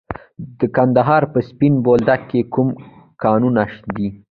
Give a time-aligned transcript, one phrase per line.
[0.59, 2.67] د کندهار په سپین بولدک کې کوم
[3.23, 3.63] کانونه
[3.95, 4.07] دي؟